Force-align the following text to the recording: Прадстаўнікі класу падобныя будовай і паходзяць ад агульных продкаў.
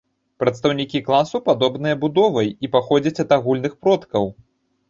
Прадстаўнікі 0.43 1.01
класу 1.09 1.41
падобныя 1.49 1.99
будовай 2.05 2.49
і 2.67 2.71
паходзяць 2.77 3.23
ад 3.25 3.29
агульных 3.39 3.77
продкаў. 3.85 4.25